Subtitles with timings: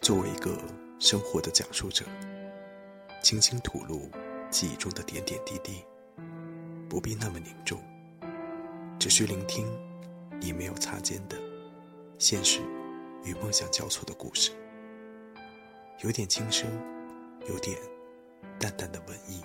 [0.00, 0.58] 作为一个
[0.98, 2.06] 生活的讲述者，
[3.22, 4.10] 轻轻吐露
[4.50, 5.84] 记忆中的点点滴滴，
[6.88, 7.78] 不必那么凝重，
[8.98, 9.66] 只需聆听
[10.40, 11.36] 你没有擦肩的
[12.18, 12.60] 现实
[13.24, 14.52] 与梦想交错的故事，
[16.02, 16.66] 有点轻声，
[17.46, 17.76] 有点
[18.58, 19.42] 淡淡的文艺。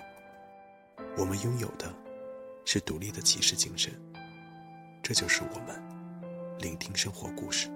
[1.18, 1.94] 我们拥有的
[2.64, 3.92] 是独立的骑士精神，
[5.02, 5.82] 这就是我们
[6.58, 7.68] 聆听生活故事。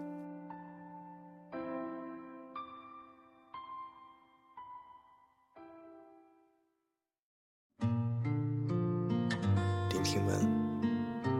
[10.10, 10.34] 听们，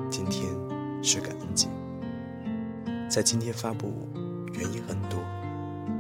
[0.09, 0.49] 今天
[1.03, 1.67] 是感恩节，
[3.11, 4.09] 在今天发布
[4.53, 5.19] 原因很多，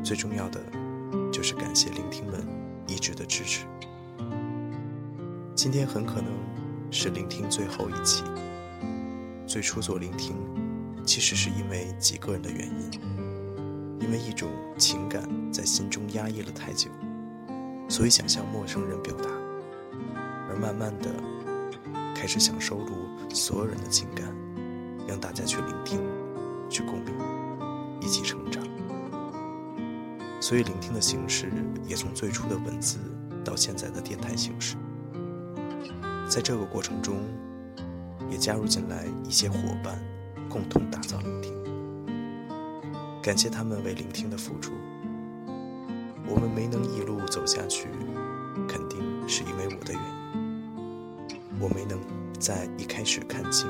[0.05, 0.61] 最重要的
[1.33, 2.47] 就是感谢聆听们
[2.87, 3.67] 一直的支持。
[5.57, 6.33] 今天很可能
[6.93, 8.23] 是聆听最后一期。
[9.49, 10.37] 最初做聆听，
[11.05, 13.01] 其实是因为几个人的原因，
[13.99, 16.89] 因为一种情感在心中压抑了太久，
[17.89, 19.29] 所以想向陌生人表达，
[20.49, 21.11] 而慢慢的
[22.15, 22.93] 开始想收录
[23.33, 24.27] 所有人的情感，
[25.07, 26.01] 让大家去聆听，
[26.69, 27.15] 去共鸣，
[28.01, 28.63] 一起成长。
[30.41, 31.51] 所以聆听的形式
[31.87, 32.99] 也从最初的文字
[33.45, 34.77] 到现在的电台形式。
[36.29, 37.17] 在这个过程中，
[38.31, 39.99] 也加入进来一些伙伴，
[40.49, 41.53] 共同打造聆听。
[43.23, 44.73] 感谢他们为聆听的付出。
[46.27, 47.89] 我们没能一路走下去，
[51.61, 52.01] 我没能
[52.39, 53.69] 在一开始看清、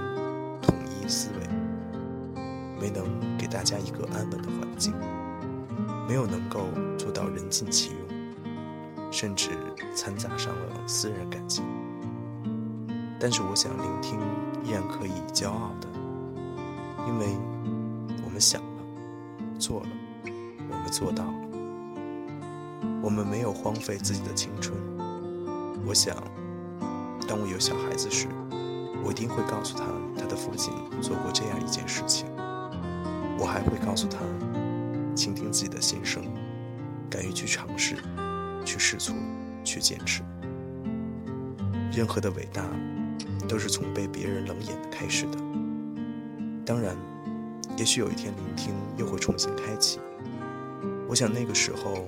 [0.63, 2.41] 统一思维，
[2.81, 3.05] 没能
[3.37, 4.95] 给大家一个安稳的环境，
[6.07, 9.51] 没有能够做到人尽其用，甚至
[9.95, 11.65] 掺杂上了私人感情。
[13.19, 14.21] 但是我想，聆听
[14.65, 15.89] 依然可以骄傲的，
[17.09, 17.27] 因为
[18.25, 18.83] 我们想了，
[19.59, 19.89] 做了，
[20.71, 21.35] 我们做到了。
[23.03, 24.79] 我们没有荒废自己的青春。
[25.85, 26.17] 我想，
[27.31, 28.27] 当我有小孩子时，
[29.05, 29.85] 我一定会告诉他，
[30.19, 32.27] 他的父亲做过这样一件事情。
[33.39, 34.19] 我还会告诉他，
[35.15, 36.25] 倾听自己的心声，
[37.09, 37.95] 敢于去尝试，
[38.65, 39.15] 去试错，
[39.63, 40.25] 去坚持。
[41.93, 42.65] 任何的伟大。
[43.49, 45.39] 都是从被别人冷眼开始的。
[46.65, 46.97] 当然，
[47.77, 49.99] 也许有一天聆听又会重新开启。
[51.09, 52.07] 我想那个时候，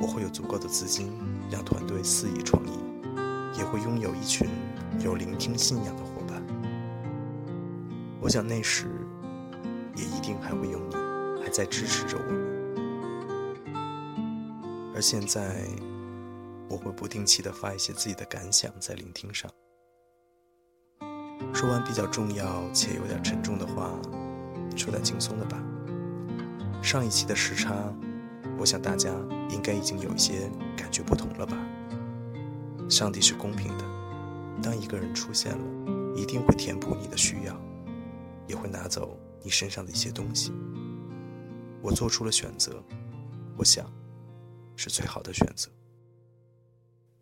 [0.00, 1.12] 我会有足够的资金
[1.50, 2.70] 让团队肆意创意，
[3.68, 4.48] 会拥有一群
[5.00, 6.42] 有聆听信仰的伙伴。
[8.20, 8.86] 我想那时，
[9.94, 10.96] 也一定还会有你
[11.42, 12.48] 还在支持着我们。
[14.94, 15.66] 而现在，
[16.68, 19.50] 我会不定期的发一些自己的感想在聆听上。
[21.54, 23.92] 说完比较重要且有点沉重的话，
[24.76, 25.62] 说点轻松的吧。
[26.82, 27.74] 上一期的时差，
[28.58, 29.10] 我想大家
[29.50, 31.56] 应该已经有一些感觉不同了吧。
[32.88, 33.84] 上帝是公平的，
[34.62, 35.64] 当一个人出现了，
[36.16, 37.54] 一定会填补你的需要，
[38.46, 40.52] 也会拿走你身上的一些东西。
[41.82, 42.82] 我做出了选择，
[43.58, 43.84] 我想
[44.74, 45.68] 是最好的选择。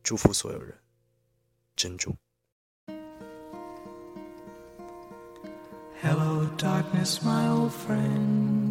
[0.04, 0.72] 祝福所有人，
[1.74, 2.16] 珍重。
[6.00, 8.70] Hello, darkness, my old friend.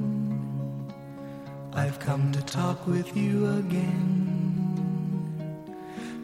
[1.74, 4.25] I've come to talk with you again.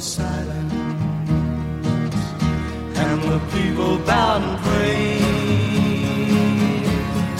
[0.00, 0.72] silence.
[2.96, 5.20] And the people bowed and prayed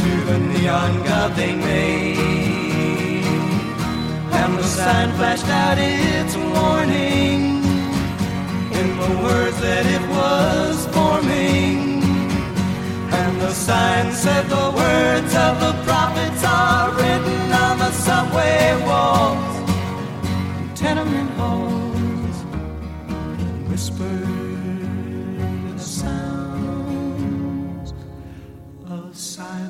[0.02, 2.18] to the neon god they made.
[4.32, 7.64] And the sign flashed out its warning
[8.78, 12.02] in the words that it was forming.
[13.10, 15.79] And the sign said the words of the
[29.12, 29.69] silence.